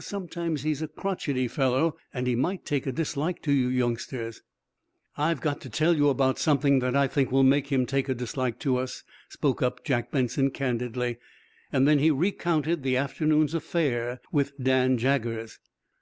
[0.00, 4.42] Sometimes he's a crotchety fellow, and he might take a dislike to you youngsters."
[5.16, 8.14] "I've got to tell you about something that I think will make him take a
[8.16, 11.18] dislike to us," spoke up Jack Benson, candidly.
[11.70, 15.60] Then he recounted the afternoon's affair with Dan Jaggers.